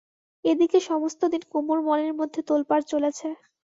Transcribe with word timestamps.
এ 0.45 0.51
দিকে 0.59 0.77
সমস্তদিন 0.81 1.41
কুমুর 1.51 1.79
মনের 1.87 2.13
মধ্যে 2.19 2.39
তোলপাড় 2.49 2.83
চলেছে। 2.91 3.27